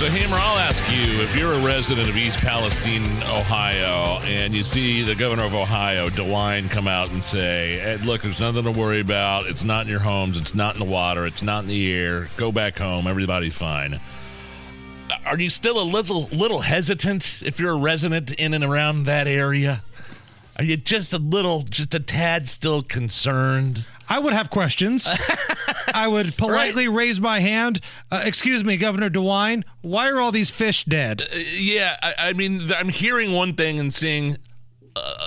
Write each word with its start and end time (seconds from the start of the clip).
So, 0.00 0.08
Hammer, 0.08 0.36
I'll 0.36 0.58
ask 0.58 0.82
you 0.90 1.20
if 1.20 1.38
you're 1.38 1.52
a 1.52 1.62
resident 1.62 2.08
of 2.08 2.16
East 2.16 2.38
Palestine, 2.38 3.04
Ohio, 3.24 4.18
and 4.22 4.54
you 4.54 4.64
see 4.64 5.02
the 5.02 5.14
governor 5.14 5.44
of 5.44 5.54
Ohio, 5.54 6.08
DeWine, 6.08 6.70
come 6.70 6.88
out 6.88 7.10
and 7.10 7.22
say, 7.22 7.78
hey, 7.80 7.98
Look, 7.98 8.22
there's 8.22 8.40
nothing 8.40 8.64
to 8.64 8.70
worry 8.70 9.00
about. 9.00 9.46
It's 9.46 9.62
not 9.62 9.82
in 9.82 9.90
your 9.90 10.00
homes. 10.00 10.38
It's 10.38 10.54
not 10.54 10.74
in 10.74 10.78
the 10.78 10.90
water. 10.90 11.26
It's 11.26 11.42
not 11.42 11.64
in 11.64 11.68
the 11.68 11.92
air. 11.92 12.28
Go 12.38 12.50
back 12.50 12.78
home. 12.78 13.06
Everybody's 13.06 13.54
fine. 13.54 14.00
Are 15.26 15.38
you 15.38 15.50
still 15.50 15.78
a 15.78 15.84
little, 15.84 16.30
little 16.32 16.62
hesitant 16.62 17.42
if 17.44 17.60
you're 17.60 17.74
a 17.74 17.78
resident 17.78 18.30
in 18.30 18.54
and 18.54 18.64
around 18.64 19.02
that 19.02 19.28
area? 19.28 19.82
Are 20.56 20.64
you 20.64 20.78
just 20.78 21.12
a 21.12 21.18
little, 21.18 21.60
just 21.60 21.94
a 21.94 22.00
tad 22.00 22.48
still 22.48 22.82
concerned? 22.82 23.84
I 24.08 24.18
would 24.18 24.32
have 24.32 24.48
questions. 24.48 25.06
I 25.94 26.08
would 26.08 26.36
politely 26.36 26.88
right. 26.88 26.96
raise 26.96 27.20
my 27.20 27.40
hand. 27.40 27.80
Uh, 28.10 28.22
excuse 28.24 28.64
me, 28.64 28.76
Governor 28.76 29.10
DeWine, 29.10 29.64
why 29.82 30.08
are 30.08 30.20
all 30.20 30.32
these 30.32 30.50
fish 30.50 30.84
dead? 30.84 31.22
Uh, 31.22 31.38
yeah, 31.56 31.96
I, 32.02 32.14
I, 32.18 32.32
mean, 32.32 32.70
I'm 32.72 32.88
hearing 32.88 33.32
one 33.32 33.52
thing 33.52 33.78
and 33.78 33.92
seeing 33.92 34.36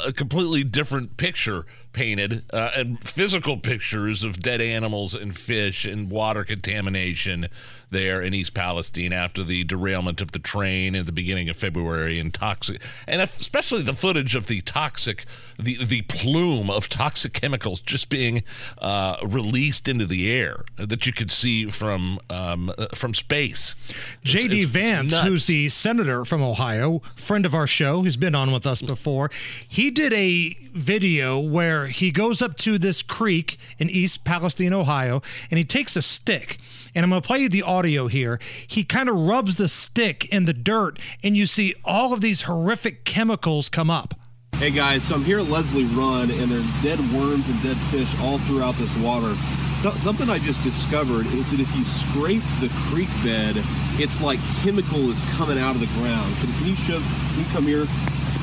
a 0.06 0.12
completely 0.12 0.64
different 0.64 1.18
picture 1.18 1.66
painted 1.94 2.44
uh, 2.52 2.72
and 2.76 3.00
physical 3.08 3.58
pictures 3.58 4.24
of 4.24 4.40
dead 4.40 4.62
animals 4.62 5.14
and 5.14 5.38
fish 5.38 5.86
and 5.86 6.10
water 6.10 6.44
contamination 6.44 7.48
there 7.92 8.22
in 8.22 8.34
East 8.34 8.54
Palestine 8.54 9.14
after 9.14 9.44
the 9.44 9.64
derailment 9.64 10.20
of 10.20 10.32
the 10.32 10.40
train 10.40 10.96
at 10.96 11.06
the 11.06 11.12
beginning 11.12 11.48
of 11.50 11.56
February 11.56 12.20
and 12.20 12.34
toxic 12.34 12.82
and 13.08 13.22
especially 13.22 13.84
the 13.84 13.94
footage 13.94 14.36
of 14.36 14.48
the 14.48 14.62
toxic 14.62 15.26
the 15.60 15.84
the 15.86 16.02
plume 16.04 16.70
of 16.70 16.90
toxic 16.90 17.34
chemicals 17.34 17.80
just 17.80 18.10
being 18.10 18.44
uh, 18.80 19.18
released 19.24 19.88
into 19.88 20.06
the 20.06 20.32
air 20.32 20.64
that 20.78 21.06
you 21.06 21.14
could 21.14 21.32
see 21.32 21.70
from 21.70 22.20
um, 22.30 22.74
uh, 22.78 22.88
from 22.94 23.14
space. 23.14 23.76
J.D. 24.24 24.66
Vance, 24.66 25.18
who's 25.20 25.48
the 25.48 25.70
senator 25.70 26.26
from 26.26 26.42
Ohio, 26.42 27.02
friend 27.16 27.46
of 27.46 27.54
our 27.54 27.68
show, 27.68 28.02
who's 28.02 28.18
been 28.18 28.36
on 28.36 28.52
with 28.52 28.66
us 28.66 28.82
before, 28.82 29.30
he 29.68 29.92
did 29.92 30.14
a 30.14 30.56
video 30.74 31.40
where 31.40 31.83
he 31.88 32.12
goes 32.12 32.42
up 32.42 32.58
to 32.58 32.78
this 32.78 33.02
creek 33.02 33.58
in 33.78 33.90
East 33.90 34.24
Palestine, 34.24 34.74
Ohio, 34.74 35.22
and 35.50 35.58
he 35.58 35.66
takes 35.66 35.96
a 35.96 36.02
stick 36.02 36.58
and 36.96 37.04
I'm 37.04 37.10
going 37.10 37.22
to 37.22 37.28
play 37.28 37.40
you 37.40 37.50
the 37.50 37.64
audio 37.64 38.08
here. 38.08 38.40
He 38.68 38.84
kind 38.84 39.10
of 39.10 39.16
rubs 39.16 39.56
the 39.56 39.68
stick 39.68 40.32
in 40.32 40.46
the 40.46 40.54
dirt, 40.54 41.00
and 41.24 41.36
you 41.36 41.46
see 41.46 41.74
all 41.84 42.14
of 42.14 42.22
these 42.22 42.44
horrific 42.44 43.04
chemicals 43.04 43.70
come 43.70 43.90
up. 43.90 44.14
Hey 44.58 44.70
guys, 44.70 45.04
so 45.04 45.16
I'm 45.16 45.24
here 45.24 45.40
at 45.40 45.48
Leslie 45.48 45.86
Run, 45.86 46.30
and 46.30 46.52
there's 46.52 46.84
dead 46.84 47.00
worms 47.12 47.50
and 47.50 47.64
dead 47.64 47.78
fish 47.90 48.08
all 48.22 48.38
throughout 48.40 48.76
this 48.76 48.96
water. 49.00 49.34
So, 49.80 49.92
something 49.92 50.30
I 50.30 50.40
just 50.40 50.64
discovered 50.64 51.26
is 51.26 51.52
that 51.52 51.60
if 51.60 51.76
you 51.76 51.84
scrape 51.84 52.44
the 52.62 52.70
creek 52.88 53.10
bed, 53.24 53.56
it's 54.00 54.22
like 54.22 54.40
chemical 54.62 55.10
is 55.10 55.20
coming 55.32 55.60
out 55.60 55.76
of 55.76 55.82
the 55.82 55.92
ground. 56.00 56.34
Can, 56.38 56.54
can 56.54 56.68
you 56.68 56.76
show? 56.76 57.02
Can 57.02 57.40
you 57.40 57.46
come 57.52 57.64
here? 57.66 57.86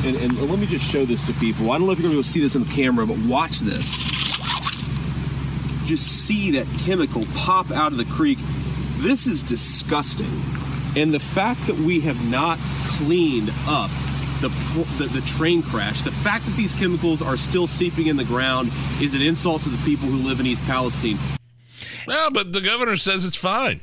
And, 0.04 0.16
and 0.16 0.50
let 0.50 0.58
me 0.58 0.66
just 0.66 0.84
show 0.84 1.04
this 1.04 1.26
to 1.26 1.32
people. 1.34 1.70
I 1.70 1.78
don't 1.78 1.86
know 1.86 1.92
if 1.92 1.98
you're 1.98 2.10
going 2.10 2.16
to 2.16 2.16
be 2.16 2.20
able 2.20 2.22
to 2.22 2.28
see 2.28 2.40
this 2.40 2.56
on 2.56 2.64
the 2.64 2.72
camera, 2.72 3.06
but 3.06 3.18
watch 3.18 3.58
this 3.58 4.02
just 5.90 6.24
see 6.24 6.52
that 6.52 6.68
chemical 6.78 7.24
pop 7.34 7.72
out 7.72 7.90
of 7.90 7.98
the 7.98 8.04
creek. 8.04 8.38
This 8.98 9.26
is 9.26 9.42
disgusting. 9.42 10.30
And 10.96 11.12
the 11.12 11.18
fact 11.18 11.66
that 11.66 11.74
we 11.74 11.98
have 12.02 12.30
not 12.30 12.60
cleaned 12.86 13.50
up 13.66 13.90
the, 14.40 14.50
the, 14.98 15.08
the, 15.12 15.20
train 15.22 15.62
crash, 15.62 16.02
the 16.02 16.12
fact 16.12 16.44
that 16.44 16.54
these 16.56 16.72
chemicals 16.74 17.20
are 17.20 17.36
still 17.36 17.66
seeping 17.66 18.06
in 18.06 18.16
the 18.16 18.24
ground 18.24 18.70
is 19.00 19.14
an 19.14 19.20
insult 19.20 19.62
to 19.64 19.68
the 19.68 19.84
people 19.84 20.06
who 20.06 20.18
live 20.18 20.38
in 20.38 20.46
East 20.46 20.64
Palestine. 20.64 21.18
Well, 22.06 22.30
but 22.30 22.52
the 22.52 22.60
governor 22.60 22.96
says 22.96 23.24
it's 23.24 23.36
fine. 23.36 23.80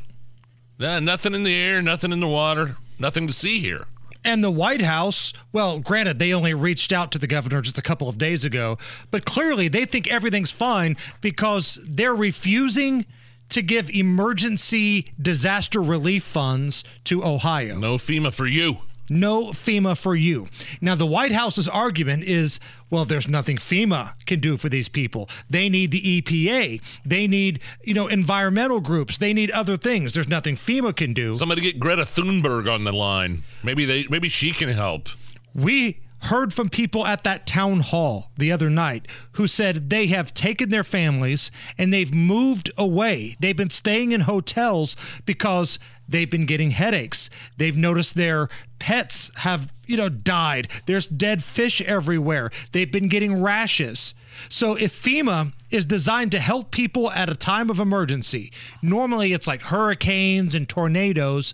Yeah, 0.78 1.00
nothing 1.00 1.34
in 1.34 1.44
the 1.44 1.54
air, 1.54 1.82
nothing 1.82 2.14
in 2.14 2.22
the 2.22 2.28
water, 2.28 2.78
nothing 3.00 3.28
to 3.28 3.34
see 3.34 3.60
here. 3.60 3.86
And 4.28 4.44
the 4.44 4.52
White 4.52 4.82
House, 4.82 5.32
well, 5.54 5.80
granted, 5.80 6.20
they 6.20 6.34
only 6.34 6.54
reached 6.54 6.92
out 6.92 7.14
to 7.14 7.18
the 7.18 7.28
governor 7.28 7.62
just 7.62 7.78
a 7.78 7.82
couple 7.82 8.10
of 8.10 8.18
days 8.18 8.44
ago, 8.44 8.78
but 9.10 9.24
clearly 9.24 9.70
they 9.70 9.86
think 9.86 10.12
everything's 10.12 10.52
fine 10.52 10.98
because 11.22 11.80
they're 11.88 12.14
refusing 12.14 13.06
to 13.48 13.62
give 13.62 13.90
emergency 13.90 15.14
disaster 15.20 15.82
relief 15.82 16.26
funds 16.26 16.84
to 17.06 17.24
Ohio. 17.24 17.78
No 17.78 17.96
FEMA 17.96 18.34
for 18.34 18.46
you 18.46 18.80
no 19.10 19.48
FEMA 19.48 19.98
for 19.98 20.16
you. 20.16 20.48
Now, 20.82 20.96
the 20.96 21.06
White 21.06 21.32
House's 21.32 21.68
argument 21.68 22.24
is 22.24 22.60
well, 22.90 23.04
there's 23.06 23.28
nothing 23.28 23.58
FEMA 23.58 24.14
can 24.26 24.40
do 24.40 24.56
for 24.56 24.70
these 24.70 24.88
people. 24.88 25.30
They 25.50 25.68
need 25.68 25.92
the 25.92 26.22
EPA. 26.22 26.82
They 27.06 27.28
need, 27.28 27.60
you 27.84 27.94
know, 27.94 28.08
environmental 28.08 28.80
groups. 28.80 29.18
They 29.18 29.34
need 29.34 29.52
other 29.52 29.76
things. 29.76 30.14
There's 30.14 30.30
nothing 30.30 30.56
FEMA 30.56 30.96
can 30.96 31.14
do. 31.14 31.36
Somebody 31.36 31.62
get 31.62 31.80
Greta 31.80 32.04
Thunberg 32.04 32.72
on 32.72 32.86
the 32.86 32.94
line. 32.94 33.44
Maybe 33.64 33.86
they 33.86 34.08
maybe 34.10 34.30
she 34.30 34.52
can 34.52 34.70
help. 34.70 35.10
We 35.54 36.00
heard 36.24 36.54
from 36.54 36.70
people 36.70 37.06
at 37.06 37.24
that 37.24 37.46
town 37.46 37.80
hall 37.80 38.32
the 38.38 38.52
other 38.52 38.70
night 38.70 39.08
who 39.34 39.48
said 39.48 39.90
they 39.90 40.08
have 40.08 40.34
taken 40.34 40.70
their 40.70 40.84
families 40.84 41.52
and 41.78 41.94
they've 41.94 42.14
moved 42.14 42.72
away. 42.78 43.36
They've 43.40 43.56
been 43.56 43.70
staying 43.70 44.12
in 44.12 44.22
hotels 44.22 44.96
because 45.26 45.78
they've 46.08 46.30
been 46.30 46.46
getting 46.46 46.72
headaches. 46.72 47.30
They've 47.58 47.78
noticed 47.78 48.16
their 48.16 48.50
pets 48.80 49.32
have, 49.38 49.72
you 49.86 49.98
know, 49.98 50.10
died. 50.10 50.70
There's 50.86 51.08
dead 51.08 51.44
fish 51.44 51.82
everywhere. 51.82 52.52
They've 52.72 52.92
been 52.92 53.08
getting 53.08 53.42
rashes. 53.42 54.14
So 54.50 54.76
if 54.76 55.02
FEMA 55.02 55.54
is 55.72 55.86
designed 55.86 56.32
to 56.32 56.40
help 56.40 56.72
people 56.72 57.12
at 57.12 57.30
a 57.30 57.36
time 57.36 57.70
of 57.70 57.80
emergency, 57.80 58.52
normally 58.82 59.34
it's 59.34 59.48
like 59.48 59.64
hurricanes 59.64 60.56
and 60.56 60.68
tornadoes 60.68 61.54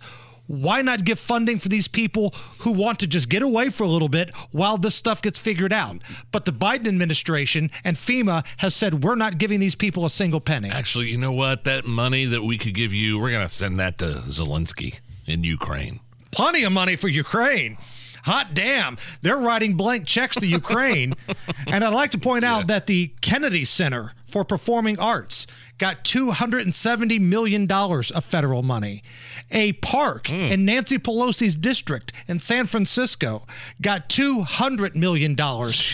why 0.62 0.82
not 0.82 1.04
give 1.04 1.20
funding 1.20 1.60
for 1.60 1.70
these 1.70 1.88
people 1.88 2.34
who 2.60 2.72
want 2.72 3.00
to 3.00 3.08
just 3.08 3.30
get 3.30 3.42
away 3.42 3.70
for 3.70 3.84
a 3.84 3.88
little 3.88 4.10
bit 4.10 4.32
while 4.52 4.78
this 4.78 4.96
stuff 4.96 5.22
gets 5.22 5.40
figured 5.40 5.74
out? 5.74 5.98
But 6.32 6.46
the 6.46 6.54
Biden 6.54 6.88
administration 6.88 7.72
and 7.84 7.98
FEMA 7.98 8.46
has 8.58 8.76
said 8.76 9.04
we're 9.04 9.16
not 9.16 9.38
giving 9.38 9.60
these 9.60 9.76
people 9.76 10.06
a 10.06 10.10
single 10.10 10.42
penny. 10.42 10.70
Actually, 10.70 11.10
you 11.10 11.18
know 11.18 11.32
what? 11.32 11.64
That 11.64 11.86
money 11.86 12.26
that 12.26 12.44
we 12.44 12.58
could 12.58 12.74
give 12.74 12.94
you, 12.94 13.20
we're 13.20 13.32
going 13.32 13.48
to 13.48 13.54
send 13.54 13.80
that 13.80 13.98
to 14.00 14.06
Zelensky 14.06 15.00
in 15.26 15.44
Ukraine. 15.44 16.00
Plenty 16.32 16.64
of 16.64 16.72
money 16.72 16.96
for 16.96 17.08
Ukraine 17.08 17.78
hot 18.24 18.54
damn, 18.54 18.98
they're 19.22 19.38
writing 19.38 19.76
blank 19.76 20.06
checks 20.06 20.36
to 20.38 20.48
Ukraine. 20.48 21.14
and 21.68 21.84
I'd 21.84 21.94
like 21.94 22.12
to 22.12 22.18
point 22.18 22.44
out 22.44 22.62
yeah. 22.62 22.66
that 22.68 22.88
the 22.88 23.12
Kennedy 23.22 23.66
Center 23.66 24.14
for 24.28 24.44
Performing 24.44 25.00
Arts 25.00 25.48
got 25.78 26.04
$270 26.04 27.20
million 27.20 27.70
of 27.72 28.26
federal 28.26 28.64
money. 28.64 29.04
A 29.52 29.74
park 29.74 30.26
mm. 30.26 30.52
in 30.52 30.66
Nancy 30.66 30.98
Pelosi's 30.98 31.58
district 31.58 32.12
in 32.28 32.40
San 32.40 32.66
Francisco 32.66 33.46
got 33.82 34.10
$200 34.10 34.96
million 34.96 35.36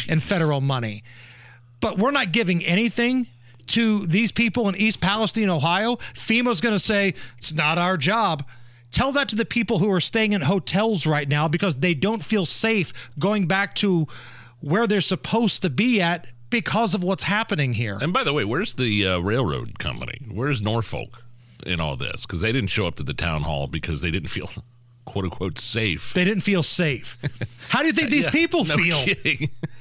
in 0.07 0.19
federal 0.19 0.61
money. 0.61 1.03
But 1.81 1.97
we're 1.97 2.11
not 2.11 2.31
giving 2.31 2.63
anything 2.63 3.27
to 3.67 4.05
these 4.05 4.31
people 4.31 4.67
in 4.67 4.75
East 4.75 4.99
Palestine, 4.99 5.49
Ohio. 5.49 5.97
FEMA's 6.13 6.61
going 6.61 6.75
to 6.75 6.79
say, 6.79 7.13
it's 7.37 7.53
not 7.53 7.77
our 7.77 7.97
job. 7.97 8.43
Tell 8.91 9.11
that 9.11 9.29
to 9.29 9.35
the 9.35 9.45
people 9.45 9.79
who 9.79 9.91
are 9.91 9.99
staying 9.99 10.33
in 10.33 10.41
hotels 10.41 11.05
right 11.05 11.27
now 11.27 11.47
because 11.47 11.77
they 11.77 11.93
don't 11.93 12.23
feel 12.23 12.45
safe 12.45 12.93
going 13.19 13.47
back 13.47 13.75
to 13.75 14.07
where 14.61 14.87
they're 14.87 15.01
supposed 15.01 15.61
to 15.61 15.69
be 15.69 16.01
at 16.01 16.31
because 16.49 16.95
of 16.95 17.03
what's 17.03 17.23
happening 17.23 17.73
here. 17.73 17.97
And 18.01 18.11
by 18.11 18.23
the 18.23 18.33
way, 18.33 18.43
where's 18.43 18.73
the 18.73 19.05
uh, 19.05 19.19
railroad 19.19 19.79
company? 19.79 20.19
Where's 20.31 20.61
Norfolk 20.61 21.23
in 21.65 21.79
all 21.79 21.95
this? 21.95 22.25
Because 22.25 22.41
they 22.41 22.51
didn't 22.51 22.69
show 22.69 22.87
up 22.87 22.95
to 22.95 23.03
the 23.03 23.13
town 23.13 23.43
hall 23.43 23.67
because 23.67 24.01
they 24.01 24.11
didn't 24.11 24.29
feel 24.29 24.49
quote 25.05 25.25
unquote 25.25 25.59
safe. 25.59 26.13
They 26.13 26.25
didn't 26.25 26.43
feel 26.43 26.63
safe. 26.63 27.17
How 27.69 27.81
do 27.81 27.87
you 27.87 27.93
think 27.93 28.09
these 28.09 28.25
yeah, 28.25 28.31
people 28.31 28.65
no 28.65 28.75
feel? 28.75 29.05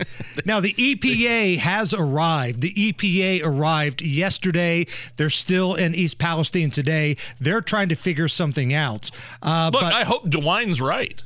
now, 0.44 0.60
the 0.60 0.74
EPA 0.74 1.58
has 1.58 1.92
arrived. 1.92 2.60
The 2.60 2.72
EPA 2.72 3.44
arrived 3.44 4.02
yesterday. 4.02 4.86
They're 5.16 5.30
still 5.30 5.74
in 5.74 5.94
East 5.94 6.18
Palestine 6.18 6.70
today. 6.70 7.16
They're 7.40 7.60
trying 7.60 7.88
to 7.88 7.96
figure 7.96 8.28
something 8.28 8.72
out. 8.72 9.10
Uh, 9.42 9.70
Look, 9.72 9.82
but, 9.82 9.92
I 9.92 10.04
hope 10.04 10.28
DeWine's 10.28 10.80
right. 10.80 11.22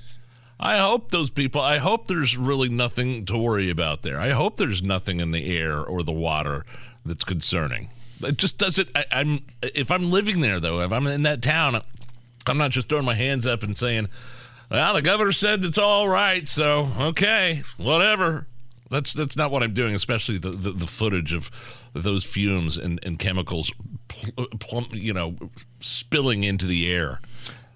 I 0.62 0.78
hope 0.78 1.10
those 1.10 1.30
people, 1.30 1.60
I 1.60 1.78
hope 1.78 2.06
there's 2.06 2.36
really 2.36 2.68
nothing 2.68 3.24
to 3.26 3.36
worry 3.36 3.68
about 3.68 4.02
there. 4.02 4.20
I 4.20 4.30
hope 4.30 4.58
there's 4.58 4.80
nothing 4.80 5.18
in 5.18 5.32
the 5.32 5.58
air 5.58 5.82
or 5.82 6.04
the 6.04 6.12
water 6.12 6.64
that's 7.04 7.24
concerning. 7.24 7.90
It 8.20 8.36
just 8.36 8.58
doesn't, 8.58 8.88
I, 8.94 9.04
I'm, 9.10 9.40
if 9.60 9.90
I'm 9.90 10.12
living 10.12 10.40
there 10.40 10.60
though, 10.60 10.80
if 10.80 10.92
I'm 10.92 11.08
in 11.08 11.24
that 11.24 11.42
town, 11.42 11.82
I'm 12.46 12.58
not 12.58 12.70
just 12.70 12.88
throwing 12.88 13.04
my 13.04 13.16
hands 13.16 13.44
up 13.44 13.64
and 13.64 13.76
saying, 13.76 14.08
well, 14.70 14.94
the 14.94 15.02
governor 15.02 15.32
said 15.32 15.64
it's 15.64 15.78
all 15.78 16.08
right, 16.08 16.48
so 16.48 16.88
okay, 16.98 17.62
whatever. 17.76 18.46
That's 18.92 19.14
that's 19.14 19.36
not 19.36 19.50
what 19.50 19.62
I'm 19.62 19.72
doing, 19.72 19.94
especially 19.94 20.36
the, 20.36 20.50
the, 20.50 20.70
the 20.70 20.86
footage 20.86 21.32
of 21.32 21.50
those 21.94 22.24
fumes 22.24 22.76
and, 22.76 23.00
and 23.02 23.18
chemicals, 23.18 23.72
pl- 24.08 24.88
you 24.92 25.14
know, 25.14 25.36
spilling 25.80 26.44
into 26.44 26.66
the 26.66 26.92
air. 26.92 27.20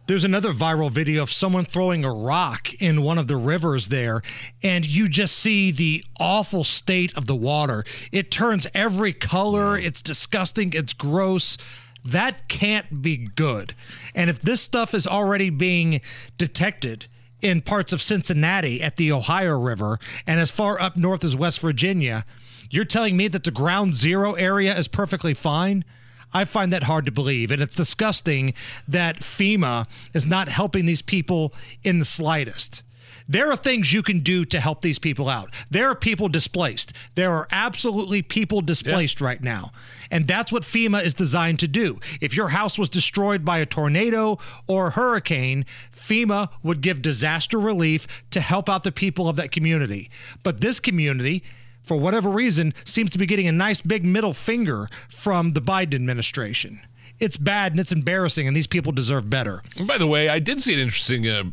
There's 0.07 0.25
another 0.25 0.53
viral 0.53 0.91
video 0.91 1.23
of 1.23 1.33
someone 1.33 1.65
throwing 1.65 2.05
a 2.05 2.13
rock 2.13 2.73
in 2.81 3.03
one 3.03 3.19
of 3.19 3.27
the 3.27 3.37
rivers 3.37 3.89
there, 3.89 4.23
and 4.63 4.87
you 4.87 5.09
just 5.09 5.37
see 5.37 5.73
the 5.73 6.05
awful 6.21 6.63
state 6.63 7.17
of 7.17 7.27
the 7.27 7.35
water. 7.35 7.83
It 8.13 8.31
turns 8.31 8.69
every 8.73 9.13
color. 9.13 9.77
It's 9.77 10.03
disgusting. 10.03 10.75
It's 10.75 10.93
gross. 10.93 11.57
That 12.05 12.47
can't 12.49 13.03
be 13.03 13.17
good. 13.17 13.75
And 14.15 14.31
if 14.31 14.41
this 14.41 14.61
stuff 14.61 14.95
is 14.95 15.09
already 15.09 15.51
being 15.51 16.03
detected 16.39 17.07
in 17.43 17.61
parts 17.61 17.93
of 17.93 18.03
Cincinnati 18.03 18.83
at 18.83 18.97
the 18.97 19.13
Ohio 19.13 19.59
River 19.59 19.99
and 20.27 20.41
as 20.41 20.51
far 20.51 20.81
up 20.81 20.97
north 20.97 21.25
as 21.25 21.37
West 21.37 21.61
Virginia, 21.61 22.25
you're 22.71 22.85
telling 22.85 23.17
me 23.17 23.29
that 23.29 23.45
the 23.45 23.51
ground 23.51 23.95
zero 23.95 24.35
area 24.35 24.77
is 24.77 24.89
perfectly 24.89 25.35
fine? 25.35 25.85
I 26.33 26.45
find 26.45 26.73
that 26.73 26.85
hard 26.85 27.07
to 27.07 27.13
believe. 27.13 27.51
And 27.51 27.63
it's 27.63 27.77
disgusting 27.77 28.55
that 28.89 29.21
FEMA 29.21 29.87
is 30.13 30.27
not 30.27 30.49
helping 30.49 30.87
these 30.87 31.03
people 31.03 31.55
in 31.83 31.99
the 31.99 32.05
slightest. 32.05 32.83
There 33.29 33.51
are 33.51 33.57
things 33.57 33.93
you 33.93 34.03
can 34.03 34.21
do 34.21 34.45
to 34.47 34.61
help 34.61 34.83
these 34.83 34.99
people 34.99 35.29
out. 35.29 35.51
There 35.71 35.89
are 35.91 35.95
people 35.95 36.29
displaced. 36.29 36.93
There 37.15 37.33
are 37.35 37.49
absolutely 37.51 38.23
people 38.23 38.61
displaced 38.61 39.21
right 39.21 39.43
now. 39.43 39.73
And 40.11 40.29
that's 40.29 40.53
what 40.53 40.63
FEMA 40.63 41.05
is 41.05 41.15
designed 41.15 41.59
to 41.61 41.69
do. 41.69 41.99
If 42.21 42.37
your 42.37 42.49
house 42.49 42.79
was 42.79 42.89
destroyed 42.89 43.45
by 43.45 43.59
a 43.59 43.67
tornado 43.67 44.39
or 44.67 44.89
a 44.89 44.91
hurricane, 44.91 45.67
FEMA 45.95 46.51
would 46.63 46.81
give 46.81 47.03
disaster 47.03 47.59
relief 47.59 48.07
to 48.31 48.41
help 48.41 48.69
out 48.69 48.85
the 48.85 48.93
people 48.93 49.29
of 49.29 49.37
that 49.37 49.51
community. 49.51 50.11
But 50.43 50.61
this 50.61 50.81
community, 50.81 51.43
for 51.83 51.97
whatever 51.97 52.31
reason, 52.31 52.75
seems 52.85 53.11
to 53.11 53.19
be 53.19 53.27
getting 53.27 53.49
a 53.49 53.53
nice 53.53 53.81
big 53.81 54.05
middle 54.05 54.33
finger 54.35 54.89
from 55.09 55.53
the 55.53 55.61
Biden 55.61 55.95
administration. 55.95 56.81
It's 57.19 57.37
bad 57.37 57.73
and 57.73 57.81
it's 57.81 57.93
embarrassing, 57.93 58.47
and 58.47 58.55
these 58.55 58.67
people 58.67 58.93
deserve 58.93 59.31
better. 59.31 59.63
And 59.77 59.87
by 59.87 59.97
the 59.99 60.07
way, 60.07 60.29
I 60.29 60.39
did 60.39 60.61
see 60.61 60.75
an 60.75 60.81
interesting 60.81 61.27
uh, 61.27 61.45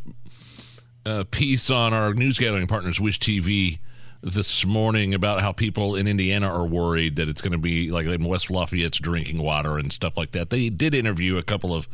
uh, 1.06 1.24
piece 1.30 1.70
on 1.70 1.92
our 1.92 2.14
news 2.14 2.38
gathering 2.38 2.66
partners, 2.66 3.00
Wish 3.00 3.18
TV, 3.18 3.78
this 4.22 4.64
morning 4.64 5.12
about 5.12 5.42
how 5.42 5.52
people 5.52 5.94
in 5.94 6.06
Indiana 6.06 6.48
are 6.48 6.64
worried 6.64 7.16
that 7.16 7.28
it's 7.28 7.42
going 7.42 7.52
to 7.52 7.58
be 7.58 7.90
like 7.90 8.06
in 8.06 8.24
West 8.24 8.50
Lafayette's 8.50 8.98
drinking 8.98 9.42
water 9.42 9.78
and 9.78 9.92
stuff 9.92 10.16
like 10.16 10.32
that. 10.32 10.50
They 10.50 10.70
did 10.70 10.94
interview 10.94 11.36
a 11.36 11.42
couple 11.42 11.74
of 11.74 11.88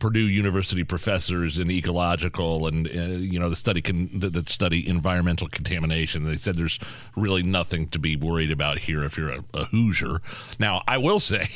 Purdue 0.00 0.26
University 0.26 0.82
professors 0.82 1.58
in 1.58 1.70
ecological 1.70 2.66
and 2.66 2.88
uh, 2.88 3.18
you 3.18 3.38
know 3.38 3.50
the 3.50 3.54
study 3.54 3.82
can 3.82 4.18
that, 4.18 4.32
that 4.32 4.48
study 4.48 4.88
environmental 4.88 5.46
contamination. 5.46 6.24
They 6.24 6.36
said 6.36 6.56
there's 6.56 6.80
really 7.16 7.42
nothing 7.42 7.86
to 7.88 7.98
be 7.98 8.16
worried 8.16 8.50
about 8.50 8.78
here 8.78 9.04
if 9.04 9.16
you're 9.16 9.30
a, 9.30 9.44
a 9.54 9.64
Hoosier. 9.66 10.22
Now, 10.58 10.82
I 10.88 10.98
will 10.98 11.20
say, 11.20 11.46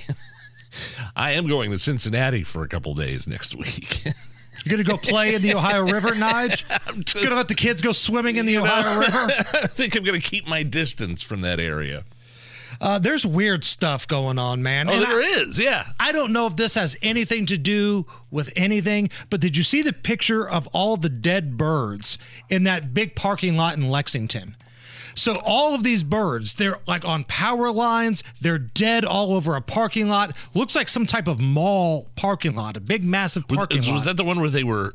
I 1.17 1.33
am 1.33 1.49
going 1.49 1.71
to 1.71 1.79
Cincinnati 1.79 2.45
for 2.45 2.63
a 2.63 2.69
couple 2.69 2.95
days 2.95 3.27
next 3.27 3.57
week. 3.57 4.05
You're 4.65 4.79
to 4.79 4.85
go 4.85 4.97
play 4.97 5.35
in 5.35 5.43
the 5.43 5.55
Ohio 5.55 5.83
River, 5.91 6.09
Nige? 6.11 6.65
I'm 6.87 7.05
just- 7.05 7.25
to 7.25 7.35
let 7.35 7.49
the 7.49 7.55
kids 7.55 7.83
go 7.83 7.93
swimming 7.93 8.37
in 8.37 8.47
the 8.47 8.59
Ohio 8.59 8.99
River? 8.99 9.27
I 9.53 9.67
think 9.67 9.95
I'm 9.97 10.05
going 10.05 10.21
to 10.21 10.27
keep 10.27 10.47
my 10.47 10.63
distance 10.63 11.23
from 11.23 11.41
that 11.43 11.61
area. 11.61 12.05
Uh, 12.81 12.99
there's 12.99 13.25
weird 13.25 13.63
stuff 13.63 14.07
going 14.09 14.37
on, 14.39 14.63
man. 14.63 14.89
Oh, 14.89 14.95
And 14.95 15.03
there 15.03 15.21
I- 15.23 15.45
is, 15.47 15.59
yeah. 15.59 15.87
I 16.01 16.11
don't 16.13 16.33
know 16.33 16.47
if 16.47 16.57
this 16.57 16.75
has 16.75 16.97
anything 17.03 17.47
to 17.47 17.57
do 17.57 18.05
with 18.33 18.53
anything, 18.57 19.11
but 19.31 19.41
did 19.41 19.57
you 19.57 19.63
see 19.63 19.81
the 19.83 19.93
picture 19.93 20.49
of 20.49 20.67
all 20.69 20.97
the 20.97 21.09
dead 21.09 21.57
birds 21.57 22.19
in 22.49 22.65
that 22.65 22.93
big 22.93 23.15
parking 23.15 23.57
lot 23.57 23.77
in 23.77 23.89
Lexington? 23.89 24.57
So 25.15 25.35
all 25.45 25.75
of 25.75 25.83
these 25.83 26.05
birds, 26.05 26.55
they're 26.55 26.79
like 26.87 27.05
on 27.05 27.25
power 27.25 27.71
lines, 27.71 28.23
they're 28.41 28.59
dead 28.59 29.05
all 29.05 29.33
over 29.33 29.55
a 29.55 29.61
parking 29.61 30.09
lot. 30.09 30.37
Looks 30.55 30.75
like 30.75 30.89
some 30.89 31.07
type 31.07 31.29
of 31.29 31.39
mall 31.41 32.09
parking 32.17 32.55
lot, 32.55 32.77
a 32.77 32.81
big 32.81 33.05
massive 33.05 33.47
parking 33.49 33.79
Was, 33.79 33.89
lot. 33.89 33.95
was 33.95 34.05
that 34.05 34.17
the 34.17 34.25
one 34.25 34.41
where 34.41 34.51
they 34.51 34.65
were 34.65 34.95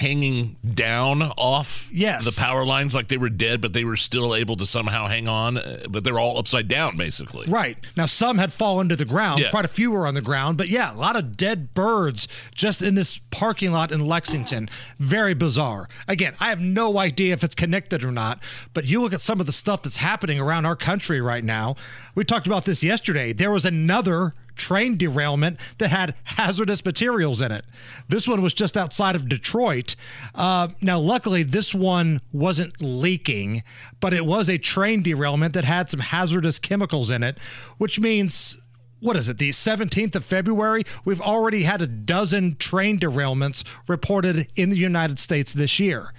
hanging 0.00 0.56
down 0.74 1.22
off 1.36 1.88
Yes. 1.92 2.24
the 2.24 2.32
power 2.40 2.64
lines 2.64 2.94
like 2.94 3.08
they 3.08 3.18
were 3.18 3.28
dead, 3.28 3.60
but 3.60 3.72
they 3.74 3.84
were 3.84 3.96
still 3.96 4.34
able 4.34 4.56
to 4.56 4.66
somehow 4.66 5.06
hang 5.08 5.28
on? 5.28 5.58
uh, 5.58 5.84
But 5.88 6.04
they're 6.04 6.18
all 6.18 6.38
upside 6.38 6.68
down, 6.68 6.96
basically. 6.96 7.46
Right. 7.46 7.76
Now, 7.96 8.06
some 8.06 8.38
had 8.38 8.52
fallen 8.52 8.88
to 8.88 8.96
the 8.96 9.04
ground. 9.04 9.40
Yeah. 9.40 9.50
Quite 9.50 9.64
a 9.66 9.68
few 9.68 9.90
were 9.90 10.06
on 10.06 10.14
the 10.14 10.22
ground. 10.22 10.56
But 10.56 10.68
yeah, 10.68 10.92
a 10.92 10.96
lot 10.96 11.16
of 11.16 11.36
dead 11.36 11.74
birds 11.74 12.26
just 12.54 12.80
in 12.82 12.94
this 12.94 13.20
parking 13.30 13.72
lot 13.72 13.92
in 13.92 14.06
Lexington. 14.06 14.68
Very 14.98 15.34
bizarre. 15.34 15.88
Again, 16.08 16.34
I 16.40 16.48
have 16.48 16.60
no 16.60 16.98
idea 16.98 17.34
if 17.34 17.44
it's 17.44 17.54
connected 17.54 18.02
or 18.02 18.10
not, 18.10 18.42
but 18.74 18.86
you 18.86 19.02
look 19.02 19.12
at 19.12 19.20
some 19.20 19.38
of 19.40 19.46
the 19.46 19.52
stuff 19.52 19.82
that's 19.82 19.98
happening 19.98 20.40
around 20.40 20.64
our 20.66 20.76
country 20.76 21.20
right 21.20 21.44
now. 21.44 21.76
We 22.14 22.24
talked 22.24 22.46
about 22.46 22.64
this 22.64 22.82
yesterday. 22.82 23.32
There 23.32 23.50
was 23.50 23.64
another 23.66 24.34
train 24.56 24.96
derailment 24.98 25.58
that 25.78 25.88
had 25.88 26.14
hazardous 26.24 26.84
materials 26.84 27.40
in 27.40 27.50
it. 27.50 27.64
This 28.08 28.28
one 28.28 28.42
was 28.42 28.52
just 28.52 28.76
outside 28.76 29.16
of 29.16 29.26
Detroit. 29.28 29.89
Uh, 30.34 30.68
now, 30.80 30.98
luckily, 30.98 31.42
this 31.42 31.74
one 31.74 32.20
wasn't 32.32 32.80
leaking, 32.80 33.62
but 34.00 34.12
it 34.12 34.26
was 34.26 34.48
a 34.48 34.58
train 34.58 35.02
derailment 35.02 35.54
that 35.54 35.64
had 35.64 35.90
some 35.90 36.00
hazardous 36.00 36.58
chemicals 36.58 37.10
in 37.10 37.22
it, 37.22 37.38
which 37.78 38.00
means. 38.00 38.60
What 39.02 39.16
is 39.16 39.30
it, 39.30 39.38
the 39.38 39.48
17th 39.48 40.14
of 40.14 40.26
February? 40.26 40.84
We've 41.06 41.22
already 41.22 41.62
had 41.62 41.80
a 41.80 41.86
dozen 41.86 42.56
train 42.56 42.98
derailments 42.98 43.64
reported 43.88 44.48
in 44.56 44.68
the 44.68 44.76
United 44.76 45.18
States 45.18 45.54
this 45.54 45.80
year. 45.80 46.12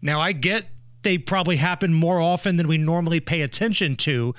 Now, 0.00 0.22
I 0.22 0.32
get 0.32 0.68
they 1.04 1.18
probably 1.18 1.56
happen 1.56 1.94
more 1.94 2.20
often 2.20 2.56
than 2.56 2.66
we 2.66 2.78
normally 2.78 3.20
pay 3.20 3.42
attention 3.42 3.94
to, 3.96 4.34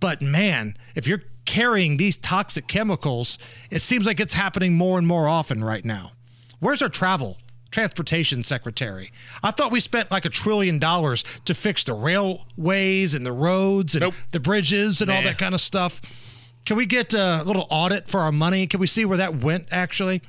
but 0.00 0.20
man, 0.20 0.76
if 0.94 1.06
you're 1.06 1.22
carrying 1.46 1.96
these 1.96 2.18
toxic 2.18 2.66
chemicals, 2.66 3.38
it 3.70 3.80
seems 3.80 4.06
like 4.06 4.20
it's 4.20 4.34
happening 4.34 4.74
more 4.74 4.98
and 4.98 5.06
more 5.06 5.28
often 5.28 5.64
right 5.64 5.84
now. 5.84 6.12
Where's 6.60 6.82
our 6.82 6.88
travel 6.88 7.38
transportation 7.74 8.42
secretary? 8.44 9.10
I 9.42 9.50
thought 9.50 9.72
we 9.72 9.80
spent 9.80 10.10
like 10.10 10.24
a 10.24 10.30
trillion 10.30 10.78
dollars 10.78 11.24
to 11.44 11.54
fix 11.54 11.82
the 11.82 11.92
railways 11.92 13.14
and 13.14 13.26
the 13.26 13.32
roads 13.32 13.94
and 13.96 14.00
Nope. 14.02 14.14
the 14.30 14.38
bridges 14.40 15.00
and 15.02 15.10
all 15.10 15.22
that 15.22 15.38
kind 15.38 15.54
of 15.54 15.60
stuff. 15.60 16.00
Can 16.64 16.76
we 16.76 16.86
get 16.86 17.12
a 17.12 17.42
little 17.44 17.66
audit 17.70 18.08
for 18.08 18.20
our 18.20 18.32
money? 18.32 18.66
Can 18.66 18.78
we 18.80 18.86
see 18.86 19.04
where 19.04 19.18
that 19.18 19.42
went 19.42 19.66
actually? 19.72 20.22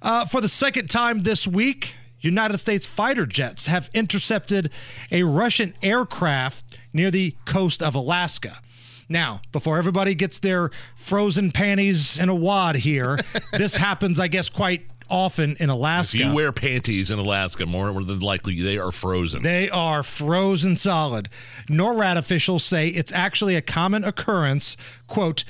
Uh, 0.00 0.24
for 0.24 0.40
the 0.40 0.48
second 0.48 0.88
time 0.88 1.20
this 1.24 1.46
week, 1.48 1.96
United 2.20 2.58
States 2.58 2.86
fighter 2.86 3.26
jets 3.26 3.66
have 3.66 3.90
intercepted 3.92 4.70
a 5.10 5.24
Russian 5.24 5.74
aircraft 5.82 6.78
near 6.92 7.10
the 7.10 7.34
coast 7.44 7.82
of 7.82 7.94
Alaska. 7.96 8.60
Now, 9.08 9.40
before 9.52 9.78
everybody 9.78 10.14
gets 10.14 10.38
their 10.38 10.70
frozen 10.94 11.50
panties 11.50 12.18
in 12.18 12.28
a 12.28 12.34
wad 12.34 12.76
here, 12.76 13.18
this 13.52 13.76
happens, 13.76 14.20
I 14.20 14.28
guess, 14.28 14.48
quite 14.48 14.82
often 15.10 15.56
in 15.58 15.70
If 15.70 15.76
Alaska. 15.76 16.18
you 16.18 16.32
wear 16.32 16.52
panties 16.52 17.10
in 17.10 17.18
Alaska, 17.18 17.66
more 17.66 17.92
than 18.02 18.20
likely 18.20 18.60
they 18.60 18.78
are 18.78 18.92
frozen. 18.92 19.42
They 19.42 19.68
are 19.70 20.02
frozen 20.02 20.76
solid. 20.76 21.28
NORAD 21.68 22.16
officials 22.16 22.64
say 22.64 22.88
it's 22.88 23.12
actually 23.12 23.54
a 23.56 23.62
common 23.62 24.04
occurrence. 24.04 24.76
Quote, 25.06 25.44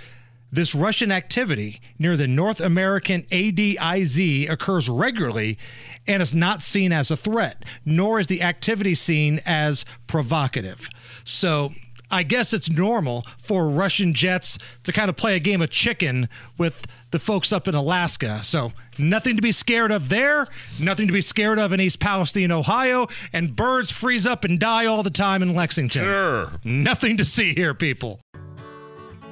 this 0.51 0.75
Russian 0.75 1.13
activity 1.13 1.81
near 1.99 2.17
the 2.17 2.27
North 2.27 2.61
American 2.61 3.25
ADIZ 3.31 4.49
occurs 4.49 4.89
regularly 4.89 5.59
and 6.07 6.23
is 6.23 6.35
not 6.35 6.63
seen 6.63 6.91
as 6.91 7.11
a 7.11 7.17
threat, 7.17 7.65
nor 7.85 8.19
is 8.19 8.29
the 8.29 8.43
activity 8.43 8.95
seen 8.95 9.41
as 9.45 9.85
provocative. 10.07 10.89
So 11.23 11.73
I 12.11 12.23
guess 12.23 12.53
it's 12.53 12.71
normal 12.71 13.27
for 13.39 13.69
Russian 13.69 14.15
jets 14.15 14.59
to 14.85 14.93
kind 14.93 15.09
of 15.09 15.17
play 15.17 15.37
a 15.37 15.41
game 15.41 15.61
of 15.63 15.71
chicken 15.71 16.29
with 16.57 16.87
the 17.11 17.19
folks 17.19 17.53
up 17.53 17.67
in 17.69 17.75
Alaska. 17.75 18.43
So 18.43 18.73
nothing 18.99 19.37
to 19.37 19.43
be 19.43 19.53
scared 19.53 19.91
of 19.91 20.09
there, 20.09 20.47
nothing 20.79 21.07
to 21.07 21.13
be 21.13 21.21
scared 21.21 21.59
of 21.59 21.73
in 21.73 21.81
East 21.81 22.01
Palestine, 22.01 22.53
Ohio, 22.53 23.09
and 23.33 23.57
birds 23.57 23.91
freeze 23.91 24.27
up 24.27 24.45
and 24.45 24.59
die 24.59 24.87
all 24.87 25.03
the 25.03 25.11
time 25.11 25.43
in 25.43 25.55
Lexington. 25.55 26.03
Sure. 26.03 26.53
Nothing 26.65 27.17
to 27.17 27.25
see 27.25 27.55
here, 27.55 27.75
people. 27.75 28.21